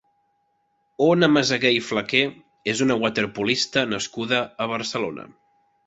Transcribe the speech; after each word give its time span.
Ona 1.07 1.29
Meseguer 1.33 1.73
i 1.75 1.83
Flaqué 1.91 2.23
és 2.75 2.83
una 2.89 2.99
waterpolista 3.05 3.87
nascuda 3.95 4.45
a 4.67 4.73
Barcelona. 4.77 5.33